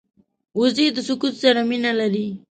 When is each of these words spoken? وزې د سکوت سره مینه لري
وزې 0.59 0.87
د 0.95 0.97
سکوت 1.07 1.33
سره 1.43 1.61
مینه 1.69 1.91
لري 1.99 2.27